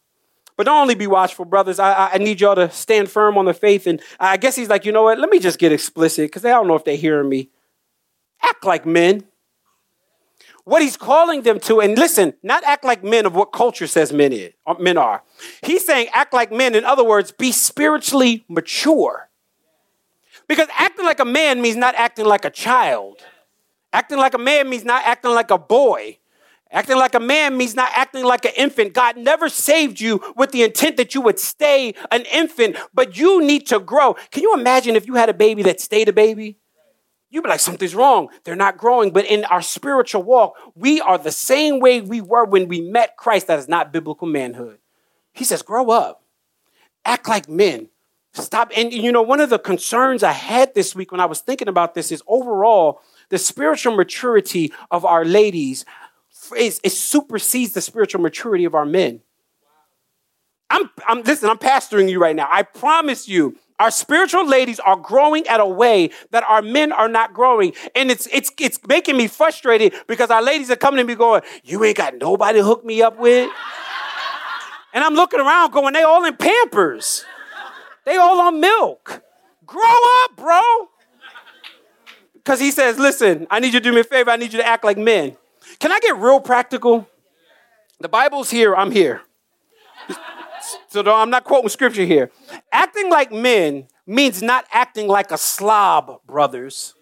[0.58, 1.78] but don't only be watchful, brothers.
[1.78, 3.86] I, I need y'all to stand firm on the faith.
[3.86, 5.16] And I guess he's like, you know what?
[5.16, 7.50] Let me just get explicit because I don't know if they're hearing me.
[8.42, 9.22] Act like men.
[10.64, 14.12] What he's calling them to, and listen, not act like men of what culture says
[14.12, 15.22] men, is, uh, men are.
[15.62, 16.74] He's saying act like men.
[16.74, 19.30] In other words, be spiritually mature.
[20.48, 23.22] Because acting like a man means not acting like a child.
[23.92, 26.18] Acting like a man means not acting like a boy.
[26.70, 28.92] Acting like a man means not acting like an infant.
[28.92, 33.42] God never saved you with the intent that you would stay an infant, but you
[33.42, 34.14] need to grow.
[34.30, 36.58] Can you imagine if you had a baby that stayed a baby?
[37.30, 38.28] You'd be like, something's wrong.
[38.44, 39.12] They're not growing.
[39.12, 43.16] But in our spiritual walk, we are the same way we were when we met
[43.16, 43.46] Christ.
[43.46, 44.78] That is not biblical manhood.
[45.32, 46.22] He says, grow up,
[47.04, 47.88] act like men.
[48.34, 48.70] Stop.
[48.76, 51.68] And you know, one of the concerns I had this week when I was thinking
[51.68, 53.00] about this is overall,
[53.30, 55.84] the spiritual maturity of our ladies
[56.56, 59.20] is, it supersedes the spiritual maturity of our men.
[60.70, 62.48] I'm, I'm listen, I'm pastoring you right now.
[62.50, 67.08] I promise you, our spiritual ladies are growing at a way that our men are
[67.08, 67.72] not growing.
[67.94, 71.42] And it's it's it's making me frustrated because our ladies are coming to me going,
[71.64, 73.50] You ain't got nobody to hook me up with.
[74.92, 77.24] And I'm looking around going, they all in Pampers.
[78.04, 79.22] They all on milk.
[79.66, 79.82] Grow
[80.24, 80.60] up, bro.
[82.34, 84.30] Because he says, listen, I need you to do me a favor.
[84.30, 85.36] I need you to act like men.
[85.80, 87.08] Can I get real practical?
[88.00, 89.22] The Bible's here, I'm here.
[90.88, 92.30] So I'm not quoting scripture here.
[92.72, 96.94] Acting like men means not acting like a slob, brothers.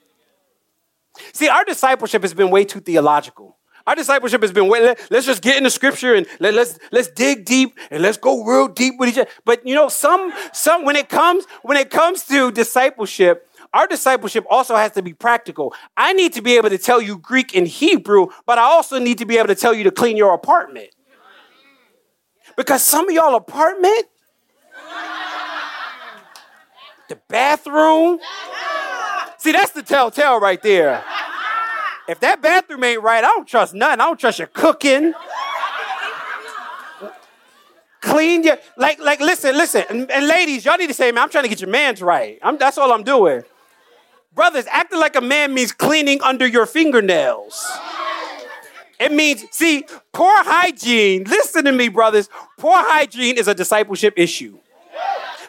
[1.32, 3.56] See, our discipleship has been way too theological.
[3.86, 7.08] Our discipleship has been, way, let, us just get into scripture and let, let's let's
[7.08, 9.30] dig deep and let's go real deep with each other.
[9.44, 13.45] But you know, some some when it comes when it comes to discipleship,
[13.76, 15.74] our discipleship also has to be practical.
[15.98, 19.18] I need to be able to tell you Greek and Hebrew, but I also need
[19.18, 20.88] to be able to tell you to clean your apartment.
[22.56, 24.06] Because some of y'all apartment,
[27.10, 28.18] the bathroom.
[29.36, 31.04] See, that's the telltale right there.
[32.08, 34.00] If that bathroom ain't right, I don't trust nothing.
[34.00, 35.12] I don't trust your cooking.
[38.00, 39.84] Clean your like like listen, listen.
[39.90, 42.38] And, and ladies, y'all need to say, man, I'm trying to get your man's right.
[42.42, 43.42] I'm, that's all I'm doing.
[44.36, 47.66] Brothers, acting like a man means cleaning under your fingernails.
[49.00, 52.28] It means, see, poor hygiene, listen to me, brothers.
[52.58, 54.58] Poor hygiene is a discipleship issue.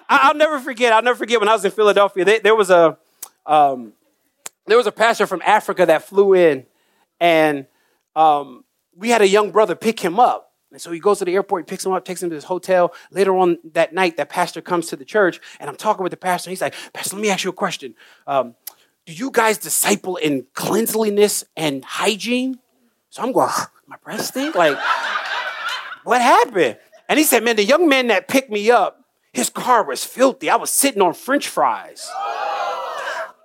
[0.10, 2.70] I, will never forget, I'll never forget when I was in Philadelphia, they, there was
[2.70, 2.98] a,
[3.46, 3.92] um,
[4.68, 6.66] there was a pastor from Africa that flew in,
[7.20, 7.66] and
[8.16, 8.64] um,
[8.96, 10.54] we had a young brother pick him up.
[10.72, 12.44] And so he goes to the airport, he picks him up, takes him to his
[12.46, 12.94] hotel.
[13.12, 16.18] Later on that night, that pastor comes to the church, and I'm talking with the
[16.18, 16.50] pastor.
[16.50, 17.96] He's like, Pastor, let me ask you a question.
[18.28, 18.56] Um,
[19.08, 22.60] do you guys disciple in cleanliness and hygiene?
[23.10, 23.50] So I'm going,
[23.88, 24.54] my breath stink?
[24.54, 24.78] Like,
[26.04, 26.78] what happened?
[27.08, 30.50] And he said, Man, the young man that picked me up, his car was filthy.
[30.50, 32.12] I was sitting on french fries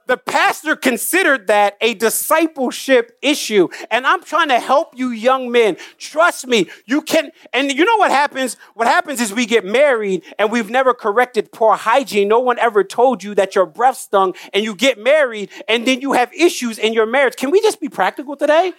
[0.06, 3.68] the pastor considered that a discipleship issue.
[3.90, 5.76] And I'm trying to help you young men.
[5.98, 7.30] Trust me, you can.
[7.52, 8.56] And you know what happens?
[8.74, 12.28] What happens is we get married and we've never corrected poor hygiene.
[12.28, 16.00] No one ever told you that your breath stung and you get married and then
[16.00, 17.36] you have issues in your marriage.
[17.36, 18.72] Can we just be practical today?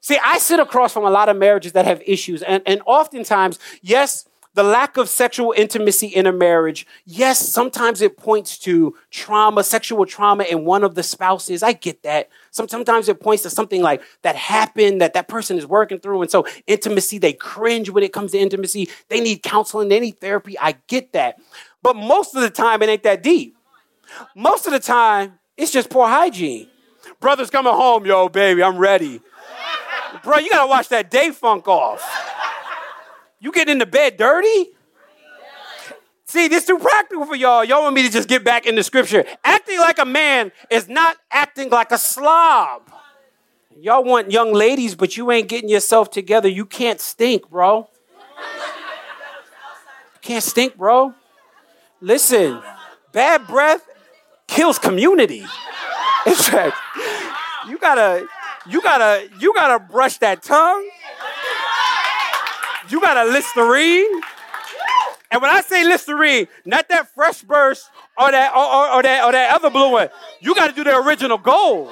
[0.00, 2.42] See, I sit across from a lot of marriages that have issues.
[2.42, 8.16] And, and oftentimes, yes, the lack of sexual intimacy in a marriage, yes, sometimes it
[8.16, 11.62] points to trauma, sexual trauma in one of the spouses.
[11.62, 12.28] I get that.
[12.50, 16.22] Sometimes it points to something like that happened that that person is working through.
[16.22, 18.90] And so intimacy, they cringe when it comes to intimacy.
[19.08, 20.58] They need counseling, they need therapy.
[20.58, 21.38] I get that.
[21.82, 23.56] But most of the time, it ain't that deep.
[24.36, 26.68] Most of the time, it's just poor hygiene.
[27.20, 29.20] Brother's coming home, yo, baby, I'm ready.
[30.22, 32.02] Bro, you gotta watch that day funk off.
[33.42, 34.68] You get into bed dirty?
[36.26, 37.64] See, this too practical for y'all.
[37.64, 39.24] Y'all want me to just get back into scripture.
[39.44, 42.88] Acting like a man is not acting like a slob.
[43.76, 46.48] Y'all want young ladies, but you ain't getting yourself together.
[46.48, 47.88] You can't stink, bro.
[48.08, 51.12] You can't stink, bro.
[52.00, 52.62] Listen,
[53.10, 53.84] bad breath
[54.46, 55.40] kills community.
[56.26, 56.76] In fact,
[57.68, 58.24] you gotta,
[58.68, 60.88] you gotta, you gotta brush that tongue.
[62.92, 64.20] You got a Listerine.
[65.30, 69.24] And when I say Listerine, not that fresh burst or that or, or, or that
[69.24, 70.10] or that other blue one.
[70.40, 71.88] You got to do the original gold.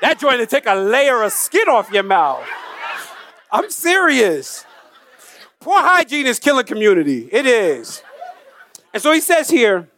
[0.00, 2.44] That joint to take a layer of skin off your mouth.
[3.52, 4.64] I'm serious.
[5.60, 7.28] Poor hygiene is killing community.
[7.30, 8.02] It is.
[8.92, 9.88] And so he says here,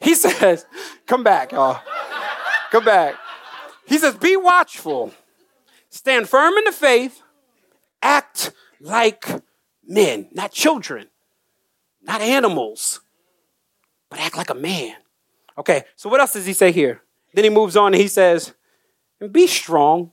[0.00, 0.66] he says,
[1.06, 1.80] come back, y'all.
[2.72, 3.14] Come back.
[3.86, 5.12] He says, be watchful,
[5.88, 7.22] stand firm in the faith,
[8.02, 9.24] act like
[9.86, 11.08] men, not children,
[12.02, 13.00] not animals,
[14.10, 14.96] but act like a man.
[15.56, 17.02] Okay, so what else does he say here?
[17.34, 18.54] Then he moves on and he says,
[19.20, 20.12] and be strong.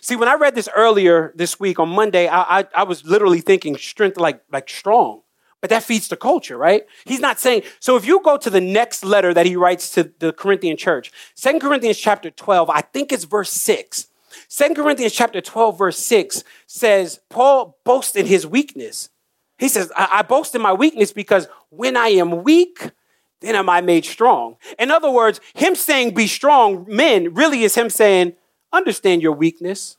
[0.00, 3.40] See, when I read this earlier this week on Monday, I, I, I was literally
[3.40, 5.22] thinking strength like, like strong.
[5.60, 6.82] But that feeds the culture, right?
[7.04, 10.10] He's not saying, so if you go to the next letter that he writes to
[10.18, 14.08] the Corinthian church, Second Corinthians chapter 12, I think it's verse 6.
[14.48, 19.10] Second Corinthians chapter 12, verse 6 says, Paul boasts in his weakness.
[19.58, 22.90] He says, I, I boast in my weakness because when I am weak,
[23.40, 24.56] then am I made strong.
[24.78, 28.34] In other words, him saying be strong, men, really is him saying,
[28.72, 29.96] understand your weakness.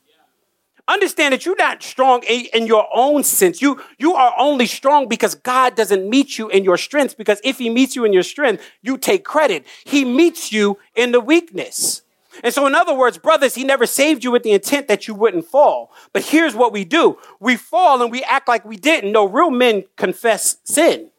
[0.86, 3.62] Understand that you're not strong in your own sense.
[3.62, 7.16] You, you are only strong because God doesn't meet you in your strength.
[7.16, 9.64] Because if He meets you in your strength, you take credit.
[9.84, 12.02] He meets you in the weakness.
[12.42, 15.14] And so, in other words, brothers, He never saved you with the intent that you
[15.14, 15.92] wouldn't fall.
[16.12, 19.12] But here's what we do we fall and we act like we didn't.
[19.12, 21.10] No, real men confess sin.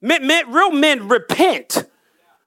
[0.00, 1.84] Men, men, real men repent.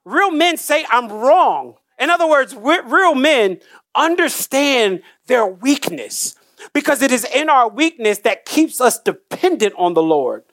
[0.03, 1.75] Real men say, I'm wrong.
[1.97, 3.59] In other words, real men
[3.95, 6.35] understand their weakness
[6.73, 10.43] because it is in our weakness that keeps us dependent on the Lord,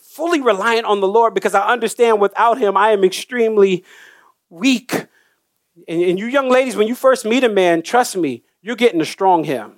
[0.00, 3.84] fully reliant on the Lord because I understand without Him, I am extremely
[4.50, 5.06] weak.
[5.88, 9.00] And, and you young ladies, when you first meet a man, trust me, you're getting
[9.00, 9.72] a strong him.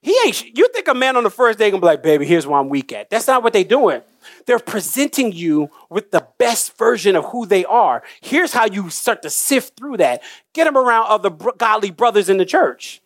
[0.00, 2.46] He ain't, you think a man on the first day gonna be like, baby, here's
[2.46, 3.10] where I'm weak at.
[3.10, 4.02] That's not what they're doing.
[4.46, 8.02] They're presenting you with the best version of who they are.
[8.20, 10.22] Here's how you start to sift through that.
[10.52, 13.00] Get them around other godly brothers in the church.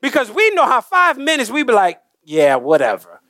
[0.00, 3.20] Because we know how five minutes we be like, yeah, whatever.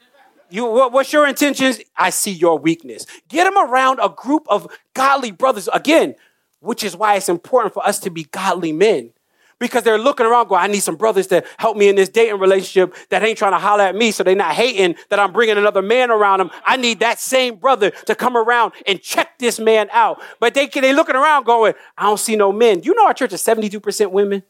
[0.50, 1.80] You, what, what's your intentions?
[1.96, 3.06] I see your weakness.
[3.28, 5.68] Get them around a group of godly brothers.
[5.72, 6.16] Again,
[6.60, 9.12] which is why it's important for us to be godly men
[9.60, 12.40] because they're looking around going, I need some brothers to help me in this dating
[12.40, 15.58] relationship that ain't trying to holler at me so they're not hating that I'm bringing
[15.58, 16.50] another man around them.
[16.64, 20.20] I need that same brother to come around and check this man out.
[20.40, 22.82] But they, they looking around going, I don't see no men.
[22.82, 24.42] You know our church is 72% women?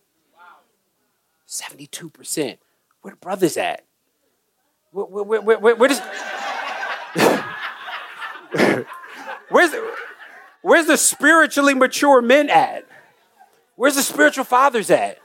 [1.46, 2.58] 72%.
[3.02, 3.84] Where the brothers at?
[4.92, 6.00] Where, where, where, where, does...
[9.48, 9.72] where's,
[10.62, 12.86] where's the spiritually mature men at?
[13.76, 15.18] Where's the spiritual fathers at?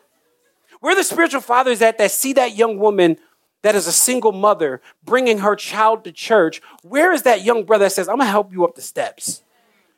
[0.79, 3.17] Where are the spiritual fathers at that see that young woman
[3.63, 6.61] that is a single mother bringing her child to church?
[6.83, 9.41] Where is that young brother that says, I'm to help you up the steps?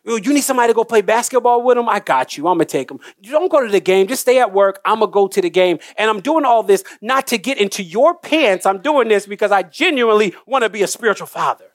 [0.05, 1.89] You need somebody to go play basketball with them?
[1.89, 2.47] I got you.
[2.47, 3.01] I'm to take them.
[3.21, 4.07] You don't go to the game.
[4.07, 4.79] Just stay at work.
[4.85, 5.79] I'm to go to the game.
[5.97, 8.65] And I'm doing all this not to get into your pants.
[8.65, 11.65] I'm doing this because I genuinely want to be a spiritual father.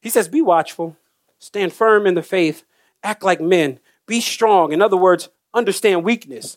[0.00, 0.96] He says, Be watchful,
[1.40, 2.64] stand firm in the faith,
[3.02, 4.72] act like men, be strong.
[4.72, 6.56] In other words, understand weakness.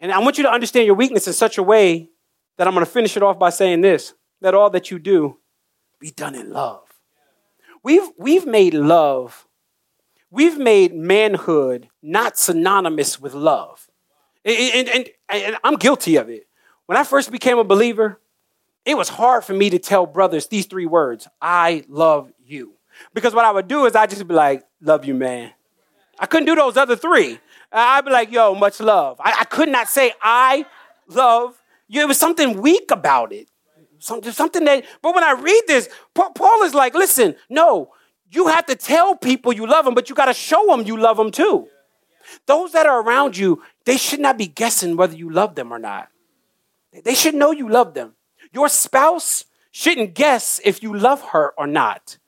[0.00, 2.10] And I want you to understand your weakness in such a way
[2.56, 5.38] that I'm going to finish it off by saying this that all that you do
[5.98, 6.82] be done in love.
[7.82, 9.46] We've, we've made love,
[10.30, 13.88] we've made manhood not synonymous with love.
[14.44, 16.46] And, and, and, and I'm guilty of it.
[16.86, 18.20] When I first became a believer,
[18.84, 22.74] it was hard for me to tell brothers these three words I love you.
[23.14, 25.52] Because what I would do is I'd just be like, love you, man.
[26.18, 27.38] I couldn't do those other three.
[27.72, 29.20] I'd be like, yo, much love.
[29.20, 30.66] I, I could not say I
[31.08, 32.00] love you.
[32.00, 33.48] It was something weak about it.
[33.98, 37.92] Something, something that, but when I read this, Paul is like, listen, no,
[38.30, 40.96] you have to tell people you love them, but you got to show them you
[40.96, 41.68] love them too.
[42.46, 45.78] Those that are around you, they should not be guessing whether you love them or
[45.78, 46.08] not.
[47.04, 48.14] They should know you love them.
[48.52, 52.18] Your spouse shouldn't guess if you love her or not.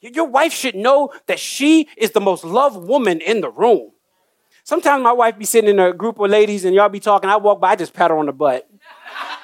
[0.00, 3.90] Your wife should know that she is the most loved woman in the room.
[4.62, 7.30] Sometimes my wife be sitting in a group of ladies and y'all be talking.
[7.30, 8.68] I walk by, I just pat her on the butt.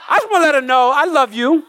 [0.08, 1.64] I just want to let her know I love you.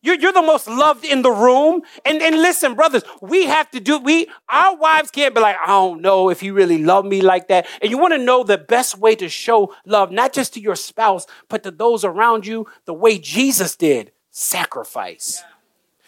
[0.00, 1.82] You're, you're the most loved in the room.
[2.04, 5.68] And, and listen, brothers, we have to do, we, our wives can't be like, I
[5.68, 7.66] don't know if he really loved me like that.
[7.82, 10.76] And you want to know the best way to show love, not just to your
[10.76, 15.42] spouse, but to those around you, the way Jesus did sacrifice.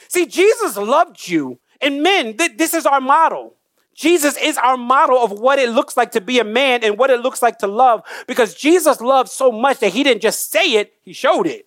[0.08, 1.58] See, Jesus loved you.
[1.80, 3.54] And men, th- this is our model.
[3.94, 7.10] Jesus is our model of what it looks like to be a man and what
[7.10, 10.74] it looks like to love because Jesus loved so much that he didn't just say
[10.74, 11.66] it, he showed it.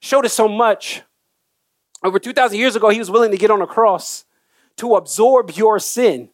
[0.00, 1.02] Showed it so much.
[2.02, 4.24] Over 2,000 years ago, he was willing to get on a cross
[4.76, 6.30] to absorb your sin.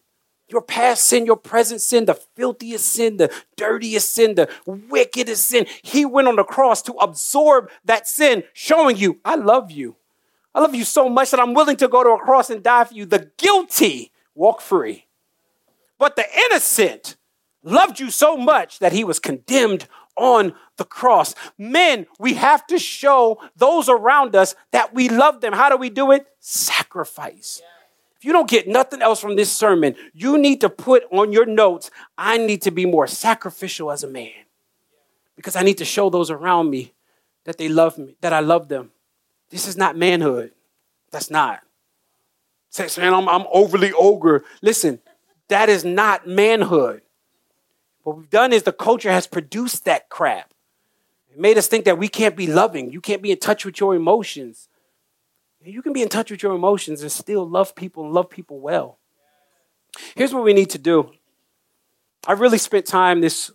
[0.49, 5.67] Your past sin, your present sin, the filthiest sin, the dirtiest sin, the wickedest sin.
[5.83, 9.97] He went on the cross to absorb that sin, showing you, I love you.
[10.57, 12.85] I love you so much that I'm willing to go to a cross and die
[12.85, 13.05] for you.
[13.05, 15.05] The guilty walk free.
[15.99, 17.17] But the innocent
[17.63, 21.35] loved you so much that he was condemned on the cross.
[21.59, 25.53] Men, we have to show those around us that we love them.
[25.53, 26.27] How do we do it?
[26.41, 27.61] Sacrifice.
[28.17, 31.45] If you don't get nothing else from this sermon, you need to put on your
[31.45, 34.33] notes, I need to be more sacrificial as a man.
[35.37, 36.95] Because I need to show those around me
[37.45, 38.93] that they love me, that I love them.
[39.51, 40.53] This is not manhood.
[41.11, 41.61] That's not.
[42.71, 44.45] Say, man, I'm, I'm overly ogre.
[44.61, 45.01] Listen,
[45.49, 47.03] that is not manhood.
[48.03, 50.53] What we've done is the culture has produced that crap.
[51.31, 52.91] It made us think that we can't be loving.
[52.91, 54.69] You can't be in touch with your emotions.
[55.65, 58.61] You can be in touch with your emotions and still love people and love people
[58.61, 58.99] well.
[60.15, 61.11] Here's what we need to do.
[62.27, 63.51] I really spent time this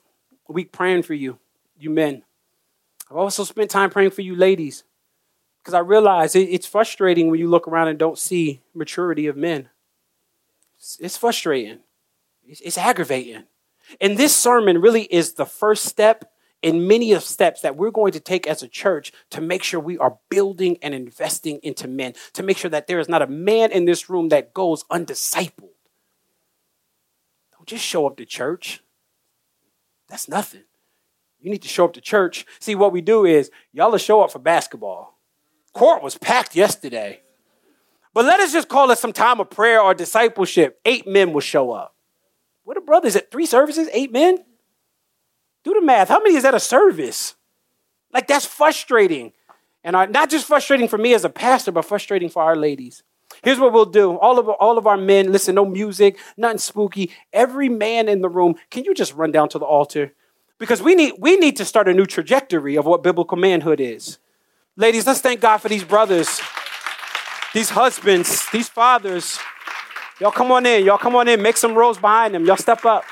[0.47, 1.37] week praying for you,
[1.77, 2.23] you men.
[3.09, 4.83] I've also spent time praying for you ladies
[5.61, 9.69] because I realize it's frustrating when you look around and don't see maturity of men.
[10.99, 11.79] It's, frustrating,
[12.43, 13.43] it's aggravating.
[13.99, 16.31] And this sermon really is the first step
[16.63, 19.79] in many of steps that we're going to take as a church to make sure
[19.79, 23.27] we are building and investing into men, to make sure that there is not a
[23.27, 25.69] man in this room that goes undiscipled.
[27.51, 28.81] Don't just show up to church.
[30.07, 30.63] That's nothing.
[31.39, 32.45] You need to show up to church.
[32.59, 35.17] See, what we do is y'all will show up for basketball.
[35.73, 37.21] Court was packed yesterday.
[38.13, 40.79] But let us just call it some time of prayer or discipleship.
[40.85, 41.95] Eight men will show up.
[42.63, 43.87] What are brothers at three services?
[43.93, 44.37] Eight men?
[45.63, 46.09] Do the math.
[46.09, 47.35] How many is that a service?
[48.13, 49.31] Like that's frustrating.
[49.83, 53.03] And our, not just frustrating for me as a pastor, but frustrating for our ladies.
[53.43, 54.17] Here's what we'll do.
[54.17, 57.11] All of, all of our men, listen, no music, nothing spooky.
[57.31, 60.13] Every man in the room, can you just run down to the altar?
[60.59, 64.19] Because we need, we need to start a new trajectory of what biblical manhood is.
[64.77, 66.39] Ladies, let's thank God for these brothers,
[67.53, 69.37] these husbands, these fathers.
[70.19, 70.85] Y'all come on in.
[70.85, 71.41] Y'all come on in.
[71.41, 72.45] Make some rows behind them.
[72.45, 73.03] Y'all step up.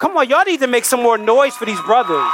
[0.00, 2.32] Come on, y'all need to make some more noise for these brothers.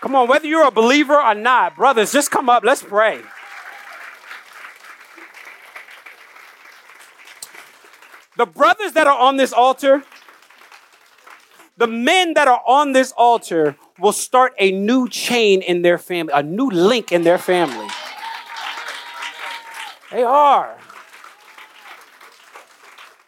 [0.00, 2.64] Come on, whether you're a believer or not, brothers, just come up.
[2.64, 3.20] Let's pray.
[8.38, 10.04] The brothers that are on this altar,
[11.76, 16.32] the men that are on this altar will start a new chain in their family,
[16.34, 17.88] a new link in their family.
[20.10, 20.76] They are.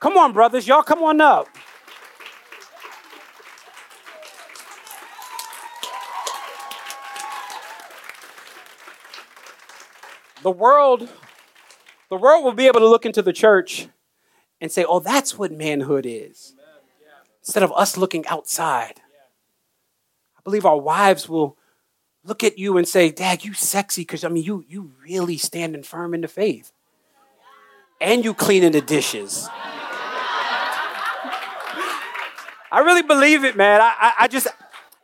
[0.01, 1.49] Come on, brothers, y'all come on up.
[10.45, 11.09] the world
[12.11, 13.88] the world will be able to look into the church
[14.61, 16.55] and say, "Oh, that's what manhood is."
[17.45, 19.01] Instead of us looking outside.
[20.36, 21.57] I believe our wives will
[22.24, 25.82] look at you and say, "Dad, you sexy because I mean, you you really standing
[25.82, 26.72] firm in the faith,
[28.01, 29.49] and you cleaning the dishes."
[32.72, 33.80] I really believe it, man.
[33.80, 34.49] I, I, I just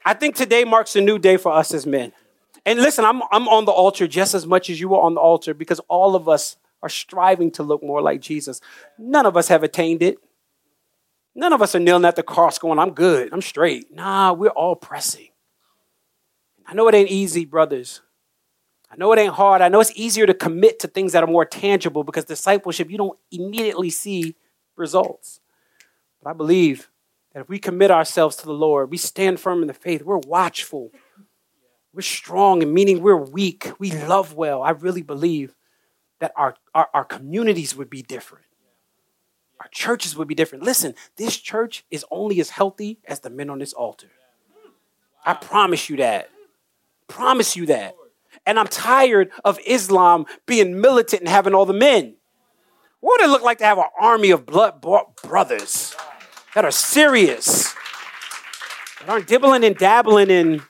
[0.05, 2.13] I think today marks a new day for us as men.
[2.67, 5.21] And listen, I'm, I'm on the altar just as much as you are on the
[5.21, 8.61] altar because all of us are striving to look more like Jesus.
[8.99, 10.19] None of us have attained it.
[11.41, 13.91] None of us are kneeling at the cross going, I'm good, I'm straight.
[13.91, 15.29] Nah, we're all pressing.
[16.67, 18.03] I know it ain't easy, brothers.
[18.91, 19.63] I know it ain't hard.
[19.63, 22.99] I know it's easier to commit to things that are more tangible because discipleship, you
[22.99, 24.37] don't immediately see
[24.77, 25.41] results.
[26.23, 26.91] But I believe
[27.33, 30.19] that if we commit ourselves to the Lord, we stand firm in the faith, we're
[30.19, 30.93] watchful,
[31.95, 33.73] we're strong and meaning we're weak.
[33.79, 34.63] We love well.
[34.63, 35.55] I really believe
[36.19, 38.45] that our, our, our communities would be different.
[39.61, 40.65] Our churches would be different.
[40.65, 44.09] Listen, this church is only as healthy as the men on this altar.
[45.25, 46.31] I promise you that.
[47.09, 47.95] Promise you that.
[48.47, 52.17] And I'm tired of Islam being militant and having all the men.
[53.01, 55.95] What would it look like to have an army of blood-bought brothers
[56.55, 57.75] that are serious,
[59.01, 60.63] that aren't dibbling and dabbling in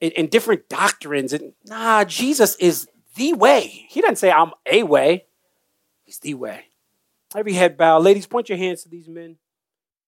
[0.00, 1.32] in, in different doctrines.
[1.32, 3.66] And nah, Jesus is the way.
[3.88, 5.26] He doesn't say I'm a way.
[6.04, 6.69] He's the way.
[7.36, 7.98] Every head bow.
[7.98, 9.36] Ladies, point your hands to these men.